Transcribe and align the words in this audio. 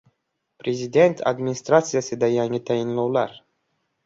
Prezident 0.63 1.21
Administratsiyasida 1.33 2.31
yangi 2.37 2.63
tayinlovlar 2.71 3.37